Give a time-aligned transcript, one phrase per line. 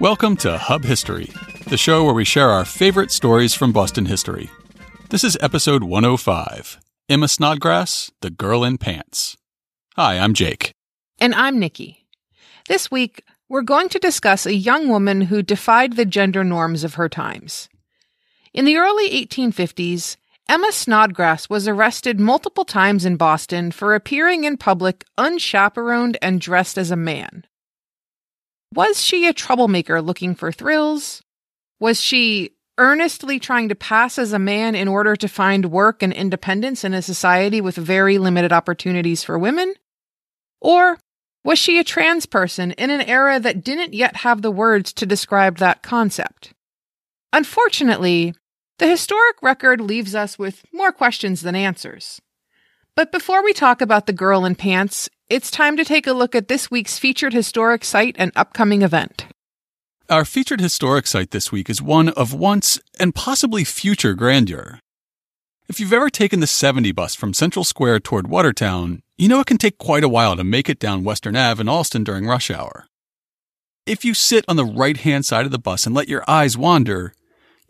[0.00, 1.28] Welcome to Hub History,
[1.66, 4.48] the show where we share our favorite stories from Boston history.
[5.10, 6.78] This is episode 105
[7.08, 9.36] Emma Snodgrass, The Girl in Pants.
[9.96, 10.70] Hi, I'm Jake.
[11.18, 12.06] And I'm Nikki.
[12.68, 16.94] This week, we're going to discuss a young woman who defied the gender norms of
[16.94, 17.68] her times.
[18.54, 20.16] In the early 1850s,
[20.48, 26.78] Emma Snodgrass was arrested multiple times in Boston for appearing in public unchaperoned and dressed
[26.78, 27.42] as a man.
[28.74, 31.22] Was she a troublemaker looking for thrills?
[31.80, 36.12] Was she earnestly trying to pass as a man in order to find work and
[36.12, 39.74] independence in a society with very limited opportunities for women?
[40.60, 40.98] Or
[41.44, 45.06] was she a trans person in an era that didn't yet have the words to
[45.06, 46.52] describe that concept?
[47.32, 48.34] Unfortunately,
[48.78, 52.20] the historic record leaves us with more questions than answers.
[52.94, 56.34] But before we talk about the girl in pants, it's time to take a look
[56.34, 59.26] at this week's featured historic site and upcoming event.
[60.08, 64.80] Our featured historic site this week is one of once and possibly future grandeur.
[65.68, 69.46] If you've ever taken the 70 bus from Central Square toward Watertown, you know it
[69.46, 72.50] can take quite a while to make it down Western Ave in Allston during rush
[72.50, 72.86] hour.
[73.84, 76.56] If you sit on the right hand side of the bus and let your eyes
[76.56, 77.12] wander,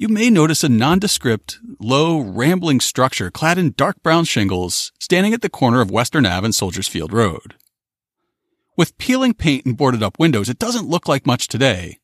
[0.00, 5.42] you may notice a nondescript, low, rambling structure clad in dark brown shingles standing at
[5.42, 7.56] the corner of Western Ave and Soldiers Field Road.
[8.76, 11.98] With peeling paint and boarded up windows, it doesn't look like much today,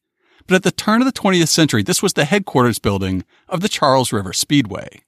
[0.49, 3.69] but at the turn of the 20th century, this was the headquarters building of the
[3.69, 5.03] Charles River Speedway.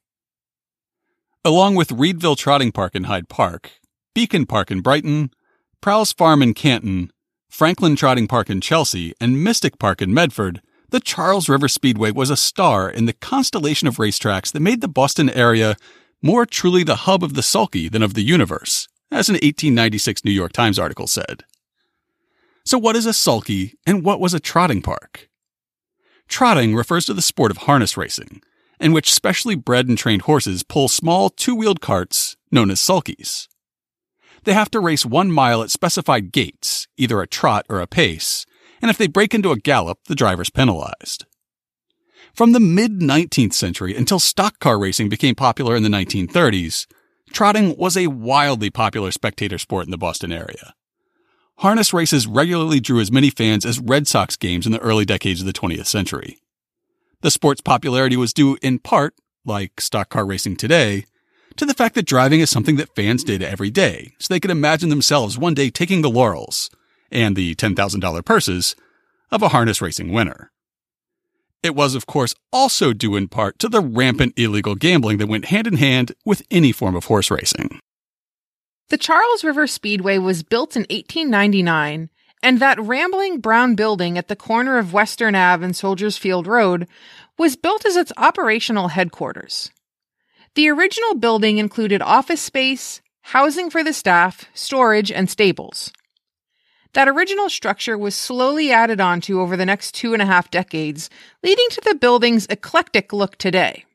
[1.43, 3.71] Along with Readville Trotting Park in Hyde Park,
[4.13, 5.31] Beacon Park in Brighton,
[5.81, 7.11] Prowse Farm in Canton,
[7.49, 12.29] Franklin Trotting Park in Chelsea, and Mystic Park in Medford, the Charles River Speedway was
[12.29, 15.75] a star in the constellation of racetracks that made the Boston area
[16.21, 20.31] more truly the hub of the sulky than of the universe, as an 1896 New
[20.31, 21.43] York Times article said.
[22.65, 25.29] So, what is a sulky and what was a trotting park?
[26.27, 28.41] Trotting refers to the sport of harness racing,
[28.79, 33.47] in which specially bred and trained horses pull small two wheeled carts known as sulkies.
[34.43, 38.45] They have to race one mile at specified gaits, either a trot or a pace,
[38.81, 41.25] and if they break into a gallop, the driver's penalized.
[42.33, 46.85] From the mid 19th century until stock car racing became popular in the 1930s,
[47.31, 50.73] trotting was a wildly popular spectator sport in the Boston area.
[51.57, 55.39] Harness races regularly drew as many fans as Red Sox games in the early decades
[55.39, 56.37] of the 20th century.
[57.21, 61.05] The sport's popularity was due in part, like stock car racing today,
[61.55, 64.51] to the fact that driving is something that fans did every day, so they could
[64.51, 66.69] imagine themselves one day taking the laurels,
[67.11, 68.75] and the $10,000 purses
[69.31, 70.51] of a harness racing winner.
[71.63, 75.45] It was, of course, also due in part to the rampant illegal gambling that went
[75.45, 77.79] hand in hand with any form of horse racing.
[78.89, 82.09] The Charles River Speedway was built in 1899,
[82.41, 86.87] and that rambling brown building at the corner of Western Ave and Soldiers Field Road
[87.37, 89.71] was built as its operational headquarters.
[90.55, 95.91] The original building included office space, housing for the staff, storage, and stables.
[96.93, 101.09] That original structure was slowly added onto over the next two and a half decades,
[101.43, 103.85] leading to the building's eclectic look today.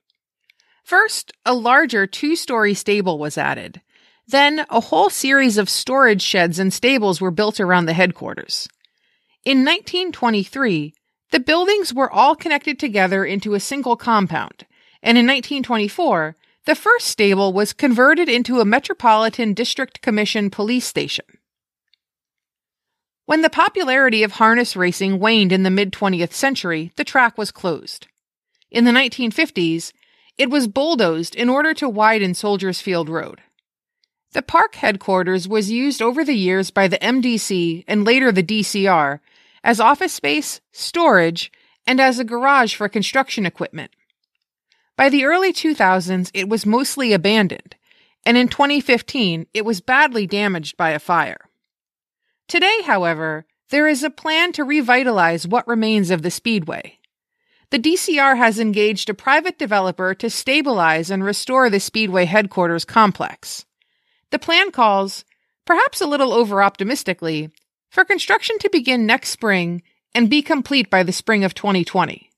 [0.85, 3.81] First, a larger two story stable was added.
[4.27, 8.69] Then, a whole series of storage sheds and stables were built around the headquarters.
[9.45, 10.95] In 1923,
[11.33, 14.67] the buildings were all connected together into a single compound,
[15.03, 16.37] and in 1924,
[16.67, 21.25] the first stable was converted into a Metropolitan District Commission police station.
[23.33, 27.51] When the popularity of harness racing waned in the mid 20th century, the track was
[27.51, 28.07] closed.
[28.71, 29.95] In the 1950s,
[30.37, 33.41] it was bulldozed in order to widen Soldiers Field Road.
[34.33, 39.21] The park headquarters was used over the years by the MDC and later the DCR
[39.65, 41.51] as office space, storage,
[41.87, 43.93] and as a garage for construction equipment.
[44.95, 47.77] By the early 2000s, it was mostly abandoned,
[48.27, 51.49] and in 2015, it was badly damaged by a fire.
[52.53, 56.99] Today, however, there is a plan to revitalize what remains of the Speedway.
[57.71, 63.65] The DCR has engaged a private developer to stabilize and restore the Speedway headquarters complex.
[64.33, 65.25] The plan calls,
[65.65, 67.49] perhaps a little over optimistically,
[67.89, 69.83] for construction to begin next spring
[70.15, 72.29] and be complete by the spring of 2020.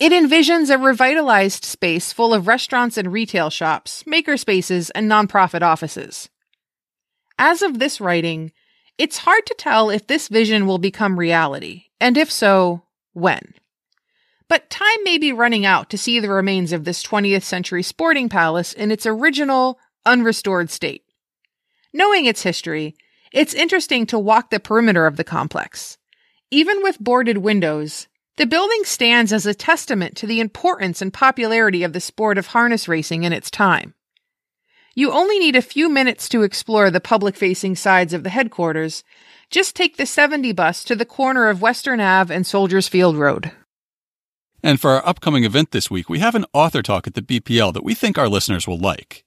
[0.00, 5.62] It envisions a revitalized space full of restaurants and retail shops, maker spaces, and nonprofit
[5.62, 6.28] offices.
[7.38, 8.50] As of this writing,
[9.00, 12.82] it's hard to tell if this vision will become reality, and if so,
[13.14, 13.54] when.
[14.46, 18.28] But time may be running out to see the remains of this 20th century sporting
[18.28, 21.02] palace in its original, unrestored state.
[21.94, 22.94] Knowing its history,
[23.32, 25.96] it's interesting to walk the perimeter of the complex.
[26.50, 28.06] Even with boarded windows,
[28.36, 32.48] the building stands as a testament to the importance and popularity of the sport of
[32.48, 33.94] harness racing in its time.
[34.94, 39.04] You only need a few minutes to explore the public facing sides of the headquarters.
[39.48, 43.52] Just take the 70 bus to the corner of Western Ave and Soldiers Field Road.
[44.64, 47.72] And for our upcoming event this week, we have an author talk at the BPL
[47.72, 49.24] that we think our listeners will like.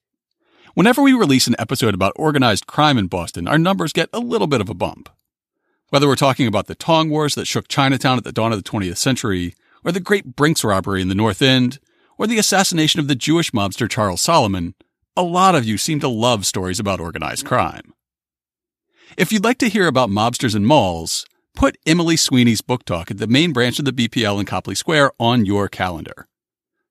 [0.73, 4.47] Whenever we release an episode about organized crime in Boston, our numbers get a little
[4.47, 5.09] bit of a bump.
[5.89, 8.69] Whether we're talking about the Tong Wars that shook Chinatown at the dawn of the
[8.69, 9.55] 20th century,
[9.85, 11.79] or the Great Brinks robbery in the North End,
[12.17, 14.75] or the assassination of the Jewish mobster Charles Solomon,
[15.15, 17.93] a lot of you seem to love stories about organized crime.
[19.15, 21.25] If you'd like to hear about mobsters and malls,
[21.55, 25.11] put Emily Sweeney's book talk at the main branch of the BPL in Copley Square
[25.19, 26.27] on your calendar.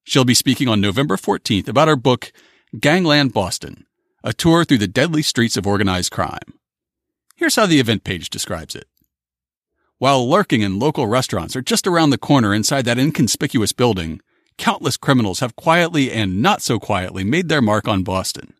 [0.04, 2.32] She'll be speaking on November 14th about her book,
[2.78, 3.86] Gangland Boston,
[4.22, 6.58] a tour through the deadly streets of organized crime.
[7.34, 8.86] Here's how the event page describes it.
[9.98, 14.20] While lurking in local restaurants or just around the corner inside that inconspicuous building,
[14.62, 18.54] countless criminals have quietly and not so quietly made their mark on Boston.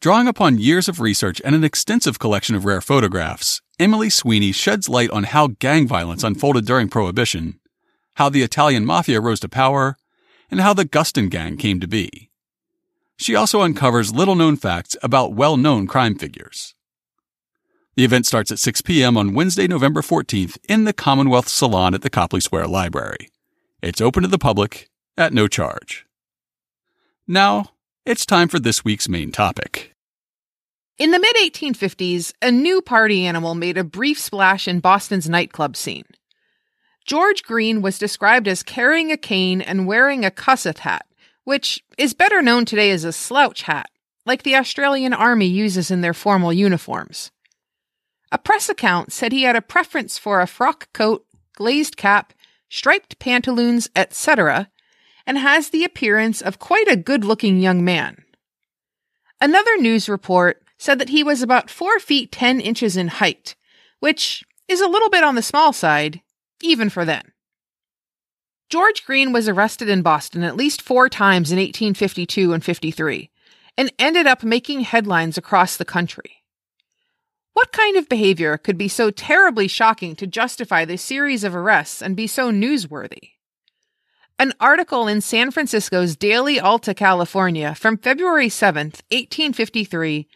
[0.00, 4.88] Drawing upon years of research and an extensive collection of rare photographs, Emily Sweeney sheds
[4.88, 7.58] light on how gang violence unfolded during Prohibition,
[8.14, 9.96] how the Italian mafia rose to power,
[10.48, 12.30] and how the Gustin gang came to be.
[13.16, 16.76] She also uncovers little known facts about well known crime figures.
[17.96, 19.16] The event starts at 6 p.m.
[19.16, 23.28] on Wednesday, November 14th in the Commonwealth Salon at the Copley Square Library.
[23.82, 24.89] It's open to the public
[25.20, 26.06] at no charge.
[27.28, 27.72] Now,
[28.06, 29.94] it's time for this week's main topic.
[30.98, 35.76] In the mid 1850s, a new party animal made a brief splash in Boston's nightclub
[35.76, 36.06] scene.
[37.06, 41.06] George Green was described as carrying a cane and wearing a Kossuth hat,
[41.44, 43.90] which is better known today as a slouch hat,
[44.26, 47.30] like the Australian Army uses in their formal uniforms.
[48.32, 52.32] A press account said he had a preference for a frock coat, glazed cap,
[52.68, 54.70] striped pantaloons, etc.,
[55.26, 58.24] and has the appearance of quite a good looking young man.
[59.40, 63.54] Another news report said that he was about 4 feet 10 inches in height,
[64.00, 66.20] which is a little bit on the small side,
[66.62, 67.32] even for then.
[68.68, 73.30] George Green was arrested in Boston at least four times in 1852 and 53,
[73.76, 76.44] and ended up making headlines across the country.
[77.52, 82.00] What kind of behavior could be so terribly shocking to justify this series of arrests
[82.00, 83.32] and be so newsworthy?
[84.40, 90.26] An article in San Francisco's Daily Alta California from February 7th, 1853,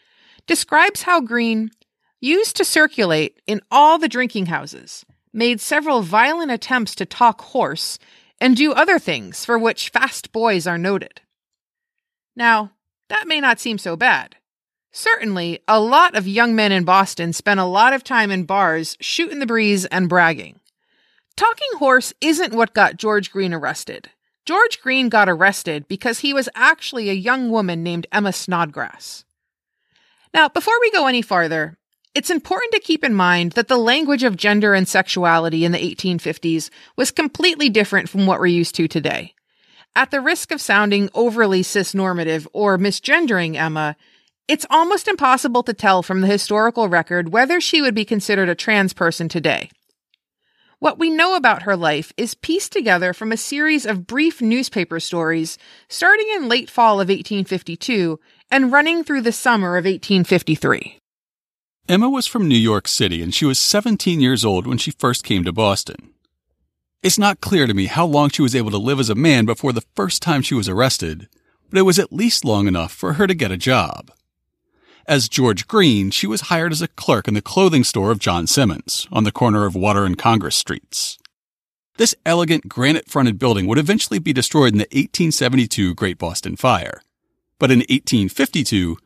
[0.46, 1.70] describes how Green
[2.20, 7.98] used to circulate in all the drinking houses, made several violent attempts to talk horse,
[8.38, 11.22] and do other things for which fast boys are noted.
[12.36, 12.72] Now,
[13.08, 14.36] that may not seem so bad.
[14.92, 18.98] Certainly, a lot of young men in Boston spent a lot of time in bars
[19.00, 20.60] shooting the breeze and bragging.
[21.36, 24.08] Talking horse isn't what got George Green arrested.
[24.44, 29.24] George Green got arrested because he was actually a young woman named Emma Snodgrass.
[30.32, 31.76] Now, before we go any farther,
[32.14, 35.78] it's important to keep in mind that the language of gender and sexuality in the
[35.78, 39.34] 1850s was completely different from what we're used to today.
[39.96, 43.96] At the risk of sounding overly cisnormative or misgendering Emma,
[44.46, 48.54] it's almost impossible to tell from the historical record whether she would be considered a
[48.54, 49.70] trans person today.
[50.84, 55.00] What we know about her life is pieced together from a series of brief newspaper
[55.00, 55.56] stories
[55.88, 60.98] starting in late fall of 1852 and running through the summer of 1853.
[61.88, 65.24] Emma was from New York City and she was 17 years old when she first
[65.24, 66.10] came to Boston.
[67.02, 69.46] It's not clear to me how long she was able to live as a man
[69.46, 71.30] before the first time she was arrested,
[71.70, 74.10] but it was at least long enough for her to get a job.
[75.06, 78.46] As George Green, she was hired as a clerk in the clothing store of John
[78.46, 81.18] Simmons on the corner of Water and Congress Streets.
[81.98, 87.02] This elegant granite fronted building would eventually be destroyed in the 1872 Great Boston Fire.
[87.58, 88.96] But in 1852,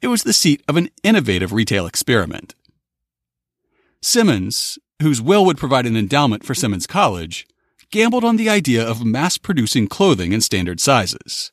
[0.00, 2.54] it was the seat of an innovative retail experiment.
[4.00, 7.48] Simmons, whose will would provide an endowment for Simmons College,
[7.90, 11.50] gambled on the idea of mass producing clothing in standard sizes.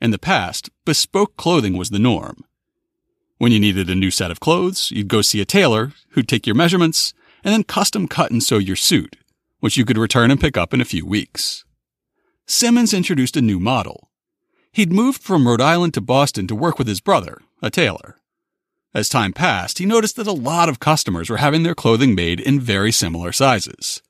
[0.00, 2.44] In the past, bespoke clothing was the norm.
[3.38, 6.46] When you needed a new set of clothes, you'd go see a tailor who'd take
[6.46, 7.12] your measurements
[7.44, 9.16] and then custom cut and sew your suit,
[9.60, 11.64] which you could return and pick up in a few weeks.
[12.46, 14.10] Simmons introduced a new model.
[14.72, 18.16] He'd moved from Rhode Island to Boston to work with his brother, a tailor.
[18.94, 22.40] As time passed, he noticed that a lot of customers were having their clothing made
[22.40, 24.00] in very similar sizes.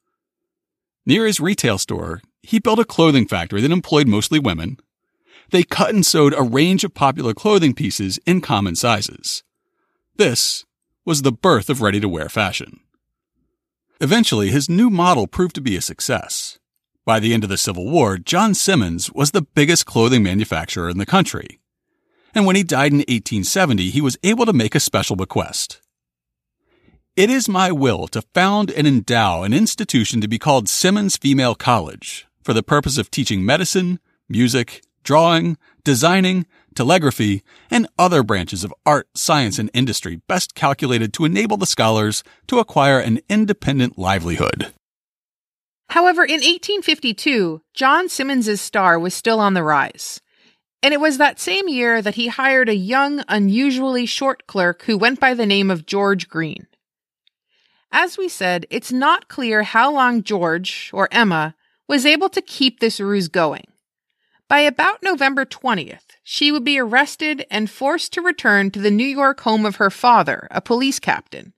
[1.04, 4.76] Near his retail store, he built a clothing factory that employed mostly women
[5.50, 9.42] they cut and sewed a range of popular clothing pieces in common sizes.
[10.16, 10.64] This
[11.04, 12.80] was the birth of ready to wear fashion.
[14.00, 16.58] Eventually, his new model proved to be a success.
[17.04, 20.98] By the end of the Civil War, John Simmons was the biggest clothing manufacturer in
[20.98, 21.60] the country.
[22.34, 25.80] And when he died in 1870, he was able to make a special bequest.
[27.14, 31.54] It is my will to found and endow an institution to be called Simmons Female
[31.54, 36.44] College for the purpose of teaching medicine, music, drawing, designing,
[36.74, 42.22] telegraphy, and other branches of art, science, and industry best calculated to enable the scholars
[42.48, 44.74] to acquire an independent livelihood.
[45.90, 50.20] However, in 1852, John Simmons's star was still on the rise.
[50.82, 54.98] And it was that same year that he hired a young, unusually short clerk who
[54.98, 56.66] went by the name of George Green.
[57.92, 61.54] As we said, it's not clear how long George, or Emma,
[61.88, 63.66] was able to keep this ruse going.
[64.48, 69.06] By about November 20th, she would be arrested and forced to return to the New
[69.06, 71.52] York home of her father, a police captain.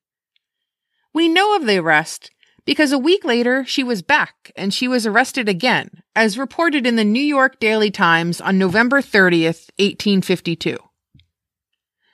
[1.12, 2.30] We know of the arrest
[2.64, 6.96] because a week later she was back and she was arrested again, as reported in
[6.96, 10.78] the New York Daily Times on November 30th, 1852.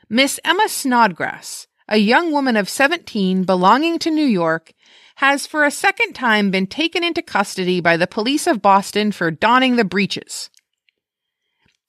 [0.09, 4.73] Miss Emma Snodgrass, a young woman of 17 belonging to New York,
[5.17, 9.31] has for a second time been taken into custody by the police of Boston for
[9.31, 10.51] donning the breeches.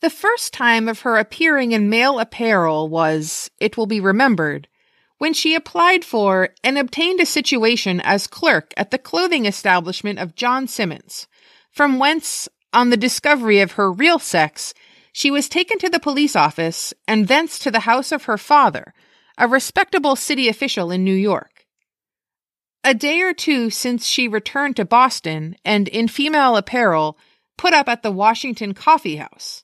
[0.06, 4.68] The first time of her appearing in male apparel was, it will be remembered,
[5.18, 10.36] when she applied for and obtained a situation as clerk at the clothing establishment of
[10.36, 11.26] John Simmons,
[11.72, 14.76] from whence, on the discovery of her real sex,
[15.12, 18.94] she was taken to the police office and thence to the house of her father,
[19.40, 21.66] a respectable city official in New York.
[22.84, 27.18] A day or two since she returned to Boston and in female apparel
[27.58, 29.64] put up at the Washington Coffee House.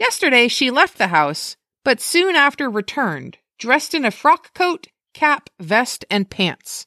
[0.00, 5.50] Yesterday she left the house, but soon after returned, dressed in a frock coat, cap,
[5.60, 6.86] vest, and pants.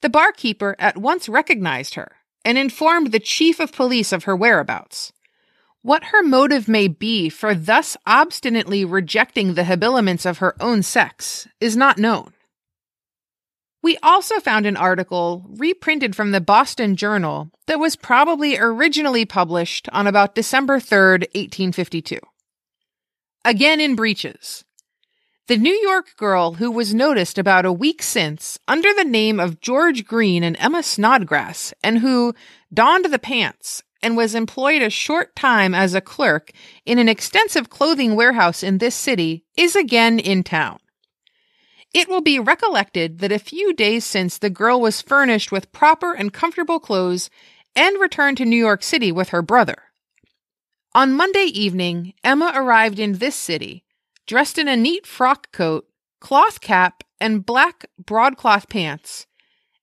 [0.00, 5.12] The barkeeper at once recognized her and informed the chief of police of her whereabouts.
[5.82, 11.46] What her motive may be for thus obstinately rejecting the habiliments of her own sex
[11.60, 12.32] is not known.
[13.82, 19.88] We also found an article reprinted from the Boston Journal that was probably originally published
[19.92, 22.18] on about December 3rd, 1852.
[23.44, 24.64] Again in breeches.
[25.48, 29.60] The New York girl who was noticed about a week since under the name of
[29.60, 32.32] George Green and Emma Snodgrass, and who
[32.72, 36.52] donned the pants and was employed a short time as a clerk
[36.86, 40.78] in an extensive clothing warehouse in this city, is again in town.
[41.94, 46.14] It will be recollected that a few days since the girl was furnished with proper
[46.14, 47.28] and comfortable clothes
[47.76, 49.76] and returned to New York City with her brother.
[50.94, 53.84] On Monday evening, Emma arrived in this city,
[54.26, 55.86] dressed in a neat frock coat,
[56.20, 59.26] cloth cap, and black broadcloth pants,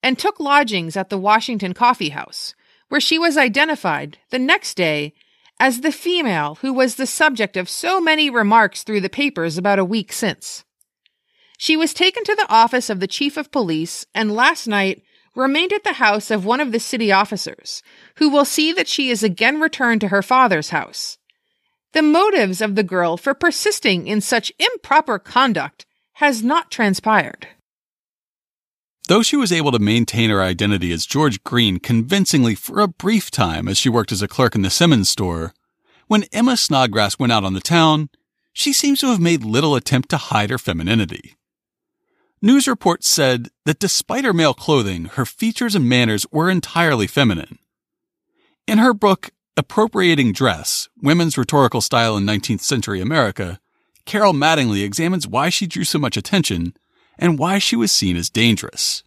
[0.01, 2.56] and took lodgings at the Washington Coffee House,
[2.89, 5.13] where she was identified the next day
[5.60, 9.80] as the female who was the subject of so many remarks through the papers about
[9.80, 10.63] a week since.
[11.62, 15.04] She was taken to the office of the chief of police and last night
[15.36, 17.84] remained at the house of one of the city officers,
[18.16, 21.18] who will see that she is again returned to her father's house.
[21.92, 27.50] The motives of the girl for persisting in such improper conduct has not transpired.
[29.10, 33.30] Though she was able to maintain her identity as George Green convincingly for a brief
[33.30, 35.54] time as she worked as a clerk in the Simmons store,
[36.08, 38.10] when Emma Snodgrass went out on the town,
[38.54, 41.36] she seems to have made little attempt to hide her femininity.
[42.41, 47.60] News reports said that despite her male clothing, her features and manners were entirely feminine.
[48.65, 53.60] In her book, Appropriating Dress Women's Rhetorical Style in 19th Century America,
[54.05, 56.77] Carol Mattingly examines why she drew so much attention
[57.17, 59.03] and why she was seen as dangerous.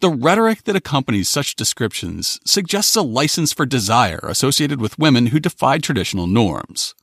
[0.00, 5.38] The rhetoric that accompanies such descriptions suggests a license for desire associated with women who
[5.38, 6.94] defied traditional norms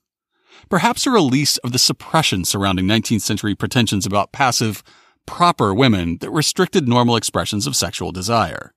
[0.69, 4.83] perhaps a release of the suppression surrounding 19th century pretensions about passive,
[5.25, 8.73] proper women that restricted normal expressions of sexual desire.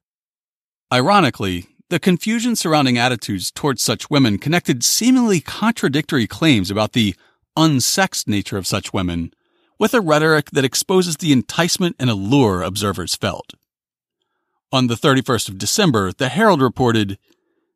[0.92, 7.14] Ironically, the confusion surrounding attitudes towards such women connected seemingly contradictory claims about the
[7.56, 9.32] unsexed nature of such women
[9.78, 13.54] with a rhetoric that exposes the enticement and allure observers felt.
[14.72, 17.18] On the 31st of December, the Herald reported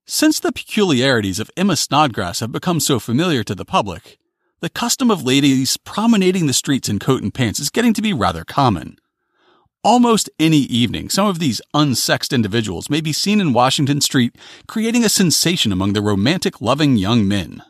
[0.07, 4.19] since the peculiarities of Emma Snodgrass have become so familiar to the public,
[4.61, 8.13] the custom of ladies promenading the streets in coat and pants is getting to be
[8.13, 8.97] rather common.
[9.83, 15.05] Almost any evening, some of these unsexed individuals may be seen in Washington Street creating
[15.05, 17.63] a sensation among the romantic loving young men.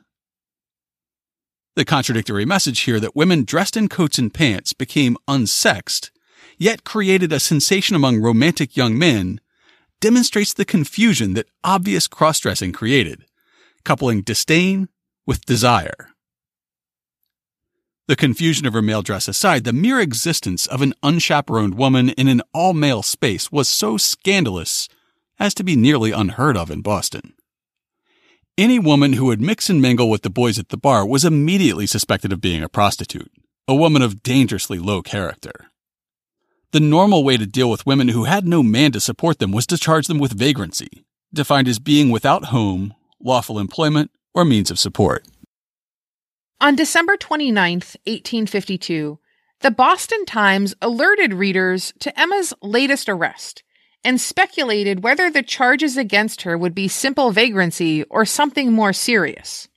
[1.76, 6.10] The contradictory message here that women dressed in coats and pants became unsexed
[6.58, 9.40] yet created a sensation among romantic young men,
[10.04, 13.24] demonstrates the confusion that obvious cross dressing created,
[13.86, 14.86] coupling disdain
[15.26, 16.10] with desire.
[18.06, 22.28] The confusion of her male dress aside, the mere existence of an unchaperoned woman in
[22.28, 24.90] an all male space was so scandalous
[25.38, 27.32] as to be nearly unheard of in Boston.
[28.58, 31.86] Any woman who would mix and mingle with the boys at the bar was immediately
[31.86, 33.32] suspected of being a prostitute,
[33.66, 35.70] a woman of dangerously low character.
[36.74, 39.64] The normal way to deal with women who had no man to support them was
[39.68, 44.80] to charge them with vagrancy, defined as being without home, lawful employment, or means of
[44.80, 45.24] support.
[46.60, 49.20] On December 29, 1852,
[49.60, 53.62] the Boston Times alerted readers to Emma's latest arrest
[54.02, 59.68] and speculated whether the charges against her would be simple vagrancy or something more serious.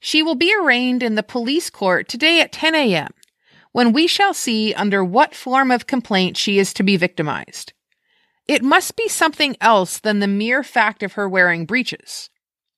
[0.00, 3.14] She will be arraigned in the police court today at 10 a.m.,
[3.72, 7.72] when we shall see under what form of complaint she is to be victimized.
[8.46, 12.28] It must be something else than the mere fact of her wearing breeches.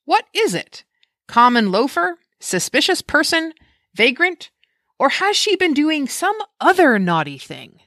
[0.04, 0.84] What is it?
[1.26, 2.18] Common loafer?
[2.40, 3.52] Suspicious person?
[3.94, 4.50] Vagrant?
[4.98, 7.80] Or has she been doing some other naughty thing?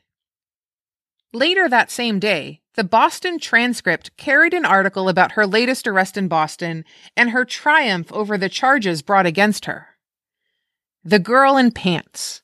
[1.33, 6.27] Later that same day, the Boston Transcript carried an article about her latest arrest in
[6.27, 6.85] Boston
[7.15, 9.87] and her triumph over the charges brought against her.
[11.03, 12.41] The Girl in Pants.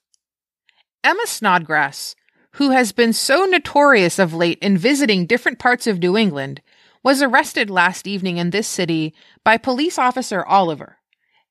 [1.03, 2.15] Emma Snodgrass,
[2.53, 6.61] who has been so notorious of late in visiting different parts of New England,
[7.03, 10.97] was arrested last evening in this city by police officer Oliver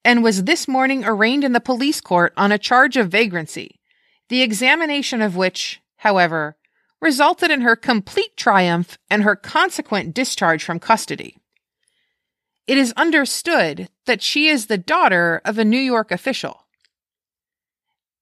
[0.04, 3.78] and was this morning arraigned in the police court on a charge of vagrancy,
[4.30, 6.56] the examination of which, however,
[7.00, 11.36] resulted in her complete triumph and her consequent discharge from custody.
[12.66, 16.61] It is understood that she is the daughter of a New York official.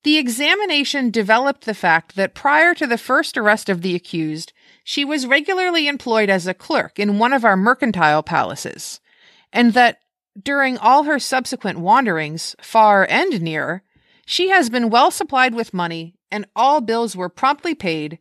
[0.03, 4.53] The examination developed the fact that prior to the first arrest of the accused,
[4.83, 9.01] she was regularly employed as a clerk in one of our mercantile palaces,
[9.53, 9.99] and that
[10.43, 13.83] during all her subsequent wanderings, far and near,
[14.25, 18.21] she has been well supplied with money, and all bills were promptly paid,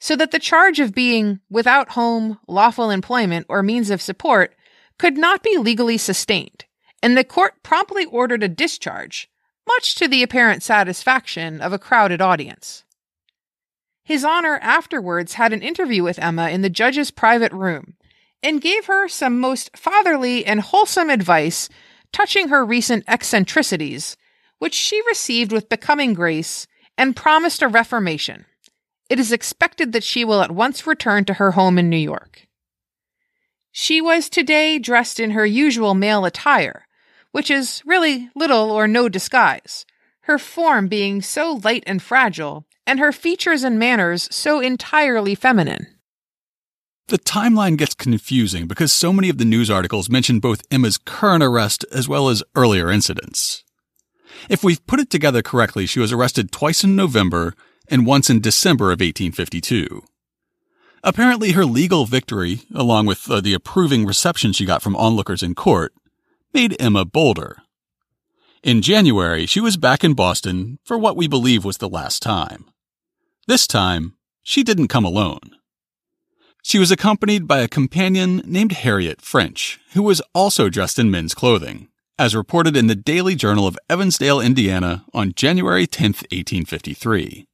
[0.00, 4.56] so that the charge of being without home, lawful employment, or means of support
[4.98, 6.64] could not be legally sustained,
[7.02, 9.30] and the court promptly ordered a discharge,
[9.76, 12.84] much to the apparent satisfaction of a crowded audience.
[14.02, 17.94] His Honor afterwards had an interview with Emma in the judge's private room,
[18.42, 21.68] and gave her some most fatherly and wholesome advice
[22.12, 24.16] touching her recent eccentricities,
[24.58, 26.66] which she received with becoming grace
[26.98, 28.46] and promised a reformation.
[29.08, 32.46] It is expected that she will at once return to her home in New York.
[33.70, 36.86] She was today dressed in her usual male attire,
[37.32, 39.84] which is really little or no disguise,
[40.22, 45.86] her form being so light and fragile, and her features and manners so entirely feminine.
[47.08, 51.42] The timeline gets confusing because so many of the news articles mention both Emma's current
[51.42, 53.64] arrest as well as earlier incidents.
[54.48, 57.54] If we've put it together correctly, she was arrested twice in November
[57.88, 60.04] and once in December of 1852.
[61.02, 65.54] Apparently, her legal victory, along with uh, the approving reception she got from onlookers in
[65.54, 65.92] court,
[66.52, 67.58] made Emma bolder.
[68.62, 72.70] In January, she was back in Boston for what we believe was the last time.
[73.46, 75.56] This time, she didn't come alone.
[76.62, 81.34] She was accompanied by a companion named Harriet French, who was also dressed in men's
[81.34, 87.46] clothing, as reported in the Daily Journal of Evansville, Indiana on January 10, 1853.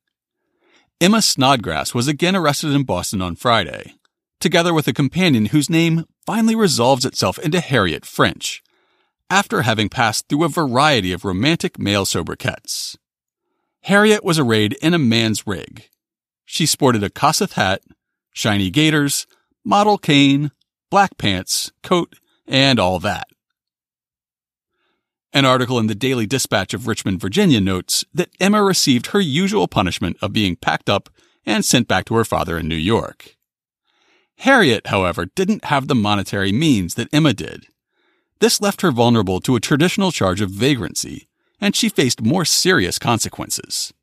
[1.00, 3.94] Emma Snodgrass was again arrested in Boston on Friday,
[4.40, 8.62] together with a companion whose name finally resolves itself into Harriet French,
[9.28, 12.96] after having passed through a variety of romantic male sobriquets.
[13.82, 15.88] Harriet was arrayed in a man's rig.
[16.44, 17.82] She sported a Kossuth hat,
[18.32, 19.26] shiny gaiters,
[19.64, 20.50] model cane,
[20.90, 22.14] black pants, coat,
[22.46, 23.26] and all that.
[25.32, 29.68] An article in the Daily Dispatch of Richmond, Virginia notes that Emma received her usual
[29.68, 31.10] punishment of being packed up
[31.44, 33.36] and sent back to her father in New York.
[34.38, 37.66] Harriet, however, didn't have the monetary means that Emma did.
[38.38, 41.26] This left her vulnerable to a traditional charge of vagrancy,
[41.60, 43.94] and she faced more serious consequences.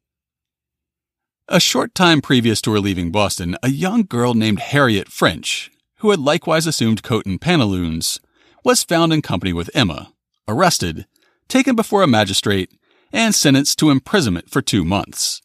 [1.48, 6.10] A short time previous to her leaving Boston, a young girl named Harriet French, who
[6.10, 8.20] had likewise assumed coat and pantaloons,
[8.64, 10.14] was found in company with Emma,
[10.48, 11.06] arrested,
[11.48, 12.72] taken before a magistrate,
[13.12, 15.42] and sentenced to imprisonment for two months.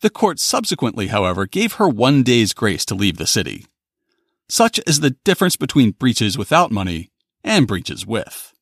[0.00, 3.64] The court subsequently, however, gave her one day's grace to leave the city.
[4.48, 7.10] Such is the difference between breaches without money
[7.48, 8.52] and breaches with.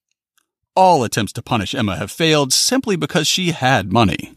[0.77, 4.37] All attempts to punish Emma have failed simply because she had money.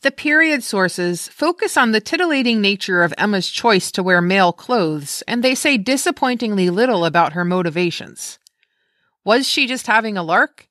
[0.00, 5.22] The period sources focus on the titillating nature of Emma's choice to wear male clothes,
[5.28, 8.40] and they say disappointingly little about her motivations.
[9.24, 10.68] Was she just having a lark?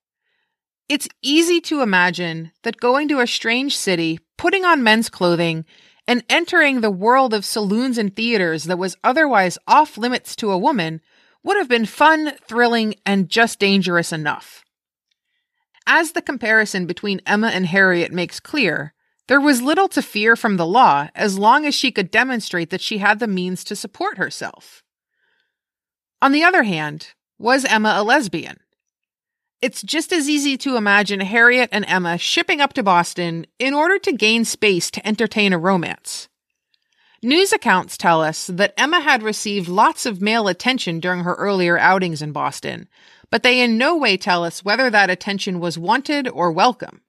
[0.89, 5.63] It's easy to imagine that going to a strange city, putting on men's clothing,
[6.07, 10.57] and entering the world of saloons and theaters that was otherwise off limits to a
[10.57, 10.99] woman
[11.43, 14.63] would have been fun, thrilling, and just dangerous enough.
[15.87, 18.93] As the comparison between Emma and Harriet makes clear,
[19.27, 22.81] there was little to fear from the law as long as she could demonstrate that
[22.81, 24.83] she had the means to support herself.
[26.21, 28.57] On the other hand, was Emma a lesbian?
[29.61, 33.99] It's just as easy to imagine Harriet and Emma shipping up to Boston in order
[33.99, 36.29] to gain space to entertain a romance.
[37.23, 41.77] News accounts tell us that Emma had received lots of male attention during her earlier
[41.77, 42.87] outings in Boston,
[43.29, 47.01] but they in no way tell us whether that attention was wanted or welcome.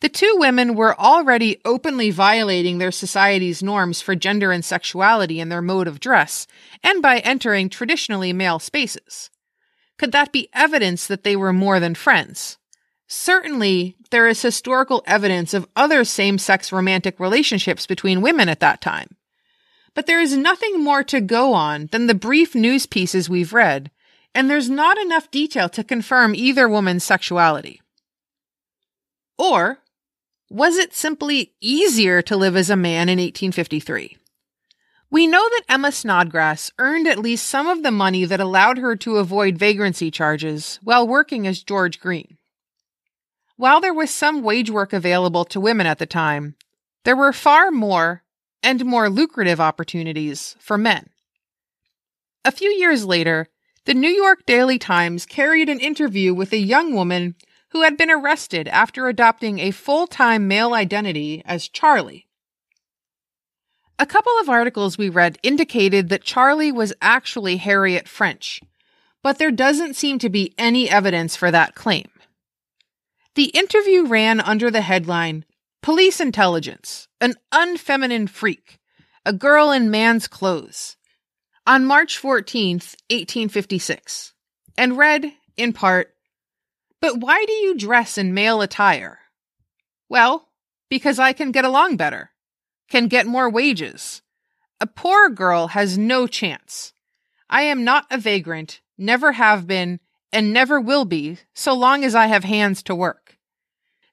[0.00, 5.48] The two women were already openly violating their society's norms for gender and sexuality in
[5.48, 6.46] their mode of dress,
[6.82, 9.30] and by entering traditionally male spaces.
[9.98, 12.58] Could that be evidence that they were more than friends?
[13.08, 18.80] Certainly, there is historical evidence of other same sex romantic relationships between women at that
[18.80, 19.16] time.
[19.94, 23.90] But there is nothing more to go on than the brief news pieces we've read,
[24.34, 27.80] and there's not enough detail to confirm either woman's sexuality.
[29.38, 29.78] Or,
[30.50, 34.16] was it simply easier to live as a man in 1853?
[35.10, 38.96] We know that Emma Snodgrass earned at least some of the money that allowed her
[38.96, 42.35] to avoid vagrancy charges while working as George Green.
[43.56, 46.56] While there was some wage work available to women at the time,
[47.04, 48.22] there were far more
[48.62, 51.08] and more lucrative opportunities for men.
[52.44, 53.48] A few years later,
[53.86, 57.34] the New York Daily Times carried an interview with a young woman
[57.70, 62.26] who had been arrested after adopting a full time male identity as Charlie.
[63.98, 68.60] A couple of articles we read indicated that Charlie was actually Harriet French,
[69.22, 72.08] but there doesn't seem to be any evidence for that claim.
[73.36, 75.44] The interview ran under the headline
[75.82, 78.78] Police Intelligence, an unfeminine freak,
[79.26, 80.96] a girl in man's clothes,
[81.66, 84.32] on March 14th, 1856,
[84.78, 86.14] and read, in part,
[87.02, 89.18] But why do you dress in male attire?
[90.08, 90.48] Well,
[90.88, 92.30] because I can get along better
[92.88, 94.22] can get more wages.
[94.80, 96.94] A poor girl has no chance.
[97.50, 100.00] I am not a vagrant, never have been,
[100.32, 103.25] and never will be, so long as I have hands to work.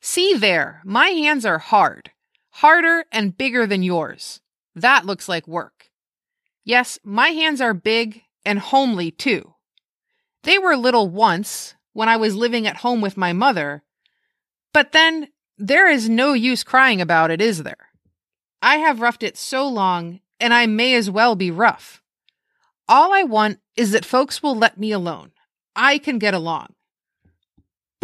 [0.06, 2.12] See there, my hands are hard,
[2.50, 4.42] harder and bigger than yours.
[4.76, 5.92] That looks like work.
[6.66, 9.54] Yes, my hands are big and homely too.
[10.44, 13.82] They were little once, when I was living at home with my mother,
[14.74, 17.88] but then there is no use crying about it, is there?
[18.62, 22.04] I have roughed it so long, and I may as well be rough.
[22.90, 25.32] All I want is that folks will let me alone.
[25.78, 26.74] I can get along.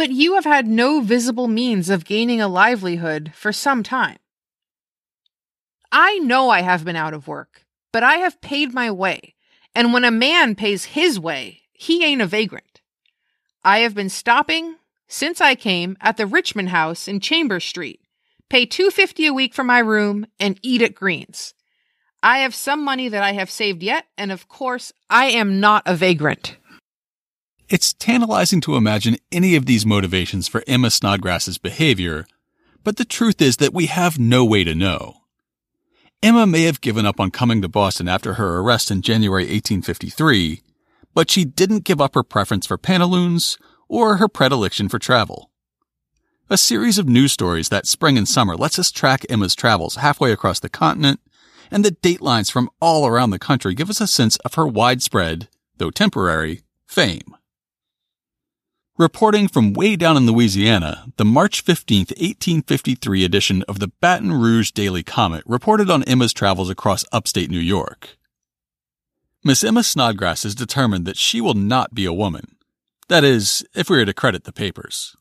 [0.00, 4.16] But you have had no visible means of gaining a livelihood for some time.
[5.92, 9.34] I know I have been out of work, but I have paid my way,
[9.74, 12.80] and when a man pays his way, he ain't a vagrant.
[13.62, 18.00] I have been stopping, since I came, at the Richmond House in Chambers Street,
[18.48, 21.52] pay 250 a week for my room, and eat at Greens.
[22.22, 25.82] I have some money that I have saved yet, and of course, I am not
[25.84, 26.56] a vagrant.
[27.70, 32.26] It's tantalizing to imagine any of these motivations for Emma Snodgrass's behavior,
[32.82, 35.18] but the truth is that we have no way to know.
[36.20, 40.62] Emma may have given up on coming to Boston after her arrest in January 1853,
[41.14, 43.56] but she didn't give up her preference for pantaloons
[43.88, 45.52] or her predilection for travel.
[46.48, 50.32] A series of news stories that spring and summer lets us track Emma's travels halfway
[50.32, 51.20] across the continent,
[51.70, 55.48] and the datelines from all around the country give us a sense of her widespread,
[55.76, 57.36] though temporary, fame.
[59.00, 64.72] Reporting from way down in Louisiana, the March 15, 1853 edition of the Baton Rouge
[64.72, 68.18] Daily Comet reported on Emma's travels across upstate New York.
[69.42, 72.56] Miss Emma Snodgrass is determined that she will not be a woman.
[73.08, 75.16] That is, if we are to credit the papers.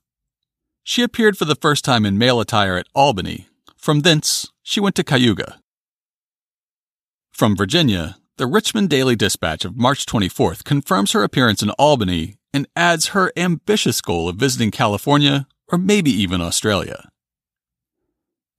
[0.84, 3.48] She appeared for the first time in male attire at Albany.
[3.78, 5.62] From thence, she went to Cayuga.
[7.32, 12.68] From Virginia, the Richmond Daily Dispatch of March 24th confirms her appearance in Albany and
[12.76, 17.10] adds her ambitious goal of visiting California or maybe even Australia.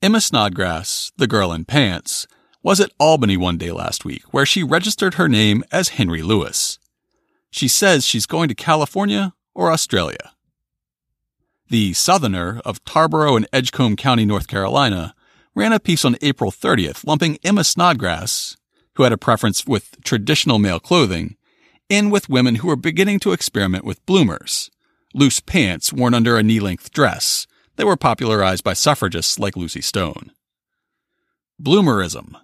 [0.03, 2.27] Emma Snodgrass, the girl in pants,
[2.63, 6.79] was at Albany one day last week where she registered her name as Henry Lewis.
[7.51, 10.33] She says she's going to California or Australia.
[11.69, 15.15] The Southerner of Tarboro and Edgecombe County, North Carolina,
[15.55, 18.57] ran a piece on April 30th lumping Emma Snodgrass,
[18.95, 21.37] who had a preference with traditional male clothing,
[21.91, 24.71] in with women who were beginning to experiment with bloomers,
[25.13, 29.81] loose pants worn under a knee length dress that were popularized by suffragists like Lucy
[29.81, 30.31] Stone.
[31.61, 32.37] Bloomerism.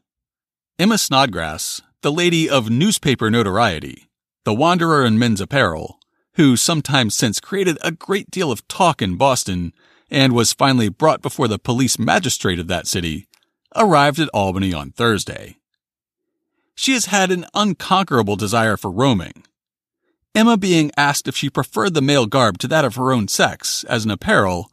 [0.79, 4.09] Emma Snodgrass, the lady of newspaper notoriety,
[4.45, 5.99] the wanderer in men's apparel,
[6.35, 9.73] who sometime since created a great deal of talk in Boston
[10.11, 13.27] and was finally brought before the police magistrate of that city,
[13.75, 15.57] arrived at Albany on Thursday.
[16.77, 19.45] She has had an unconquerable desire for roaming.
[20.35, 23.85] Emma being asked if she preferred the male garb to that of her own sex
[23.85, 24.71] as an apparel,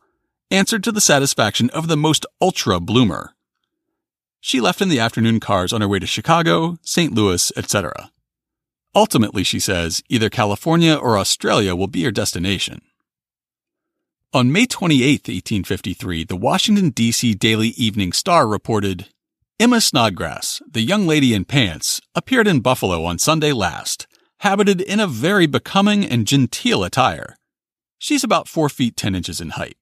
[0.52, 3.34] answered to the satisfaction of the most ultra bloomer.
[4.42, 7.14] She left in the afternoon cars on her way to Chicago, St.
[7.14, 8.12] Louis, etc.
[8.94, 12.82] Ultimately, she says, either California or Australia will be her destination.
[14.34, 17.36] On May 28, 1853, the Washington, D.C.
[17.36, 19.08] Daily Evening Star reported
[19.60, 24.08] Emma Snodgrass, the young lady in pants, appeared in Buffalo on Sunday last,
[24.40, 27.38] habited in a very becoming and genteel attire.
[28.00, 29.78] She's about 4 feet 10 inches in height.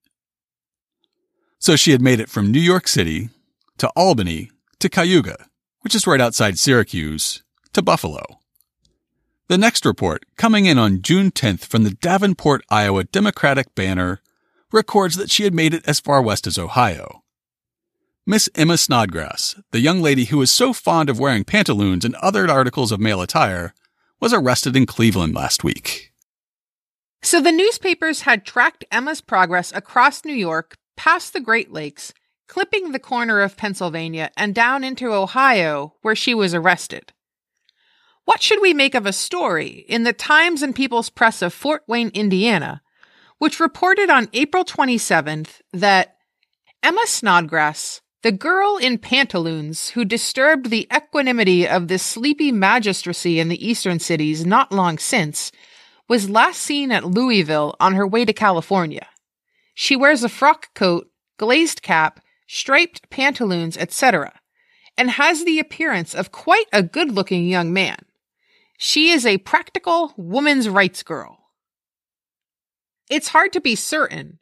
[1.57, 3.29] So she had made it from New York City
[3.77, 5.47] to Albany to Cayuga,
[5.79, 8.23] which is right outside Syracuse, to Buffalo.
[9.47, 14.21] The next report, coming in on June 10th from the Davenport, Iowa Democratic Banner,
[14.71, 17.20] records that she had made it as far west as Ohio.
[18.27, 22.47] Miss Emma Snodgrass, the young lady who was so fond of wearing pantaloons and other
[22.47, 23.73] articles of male attire,
[24.19, 26.11] was arrested in Cleveland last week.
[27.23, 32.13] So the newspapers had tracked Emma's progress across New York, past the Great Lakes,
[32.47, 37.13] clipping the corner of Pennsylvania, and down into Ohio, where she was arrested.
[38.25, 41.81] What should we make of a story in the Times and People's Press of Fort
[41.87, 42.83] Wayne, Indiana,
[43.39, 46.17] which reported on April 27th that
[46.83, 53.49] Emma Snodgrass, the girl in pantaloons who disturbed the equanimity of the sleepy magistracy in
[53.49, 55.51] the eastern cities not long since,
[56.07, 59.07] was last seen at Louisville on her way to California.
[59.73, 64.33] She wears a frock coat, glazed cap, striped pantaloons, etc.,
[64.97, 67.97] and has the appearance of quite a good looking young man.
[68.77, 71.37] She is a practical woman's rights girl.
[73.09, 74.39] It's hard to be certain,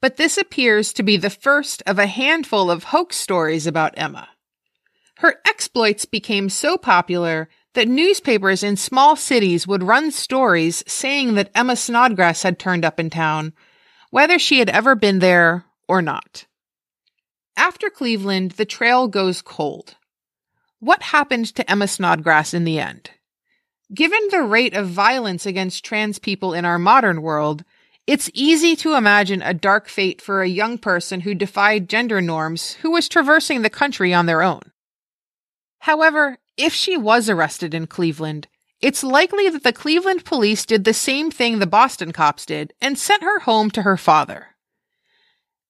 [0.00, 4.28] but this appears to be the first of a handful of hoax stories about Emma.
[5.18, 11.50] Her exploits became so popular that newspapers in small cities would run stories saying that
[11.54, 13.52] Emma Snodgrass had turned up in town,
[14.10, 16.46] whether she had ever been there or not.
[17.56, 19.96] After Cleveland, the trail goes cold.
[20.78, 23.10] What happened to Emma Snodgrass in the end?
[23.92, 27.64] Given the rate of violence against trans people in our modern world,
[28.08, 32.72] it's easy to imagine a dark fate for a young person who defied gender norms
[32.80, 34.62] who was traversing the country on their own.
[35.80, 38.48] However, if she was arrested in Cleveland,
[38.80, 42.98] it's likely that the Cleveland police did the same thing the Boston cops did and
[42.98, 44.56] sent her home to her father.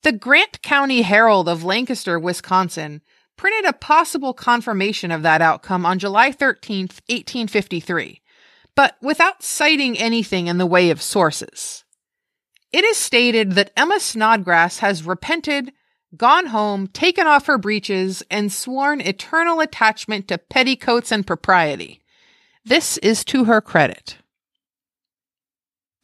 [0.05, 3.03] The Grant County Herald of Lancaster, Wisconsin,
[3.37, 8.23] printed a possible confirmation of that outcome on July 13, 1853,
[8.77, 11.83] but without citing anything in the way of sources.
[12.73, 15.73] It is stated that Emma Snodgrass has repented,
[16.17, 22.03] gone home, taken off her breeches, and sworn eternal attachment to petticoats and propriety.
[22.65, 24.19] This is to her credit.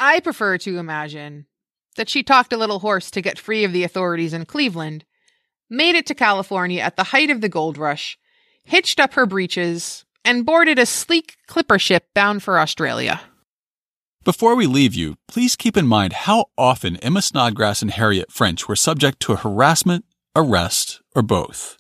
[0.01, 1.47] I prefer to imagine
[1.97, 5.05] that she talked a little horse to get free of the authorities in Cleveland
[5.71, 8.19] made it to California at the height of the gold rush,
[8.65, 13.21] hitched up her breeches, and boarded a sleek clipper ship bound for Australia.
[14.25, 18.67] Before we leave you, please keep in mind how often Emma Snodgrass and Harriet French
[18.67, 21.77] were subject to harassment, arrest, or both.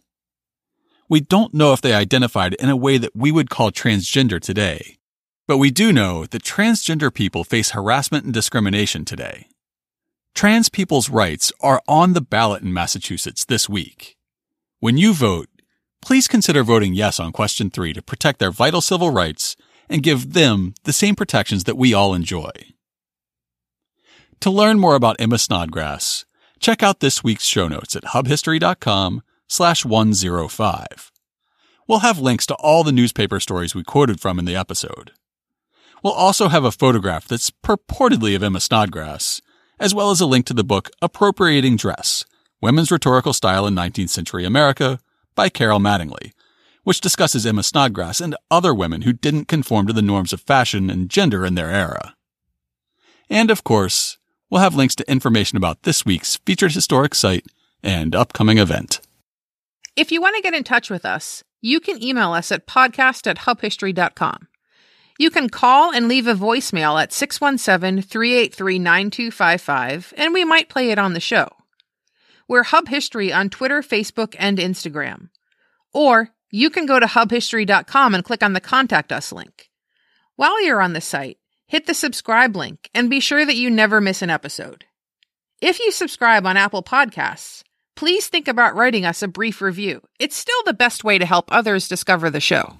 [1.08, 4.98] We don't know if they identified in a way that we would call transgender today,
[5.48, 9.48] but we do know that transgender people face harassment and discrimination today.
[10.34, 14.18] Trans people's rights are on the ballot in Massachusetts this week.
[14.80, 15.48] When you vote,
[16.02, 19.56] please consider voting yes on question three to protect their vital civil rights
[19.94, 22.50] and give them the same protections that we all enjoy.
[24.40, 26.24] To learn more about Emma Snodgrass,
[26.58, 31.12] check out this week's show notes at hubhistory.com slash 105.
[31.86, 35.12] We'll have links to all the newspaper stories we quoted from in the episode.
[36.02, 39.40] We'll also have a photograph that's purportedly of Emma Snodgrass
[39.78, 42.24] as well as a link to the book Appropriating Dress
[42.60, 44.98] Women's Rhetorical Style in 19th Century America
[45.36, 46.32] by Carol Mattingly,
[46.84, 50.88] which discusses Emma Snodgrass and other women who didn't conform to the norms of fashion
[50.88, 52.14] and gender in their era.
[53.28, 54.18] And of course,
[54.48, 57.46] we'll have links to information about this week's featured historic site
[57.82, 59.00] and upcoming event.
[59.96, 63.26] If you want to get in touch with us, you can email us at podcast
[63.26, 64.48] at hubhistory.com.
[65.18, 70.90] You can call and leave a voicemail at 617 383 9255, and we might play
[70.90, 71.48] it on the show.
[72.48, 75.30] We're Hub History on Twitter, Facebook, and Instagram.
[75.92, 79.70] Or you can go to hubhistory.com and click on the Contact Us link.
[80.36, 84.00] While you're on the site, hit the subscribe link and be sure that you never
[84.00, 84.84] miss an episode.
[85.60, 87.64] If you subscribe on Apple Podcasts,
[87.96, 90.00] please think about writing us a brief review.
[90.20, 92.78] It's still the best way to help others discover the show.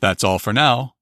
[0.00, 0.94] That's all for now.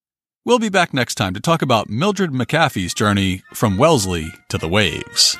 [0.44, 4.68] We'll be back next time to talk about Mildred McAfee's journey from Wellesley to the
[4.68, 5.38] WAVES.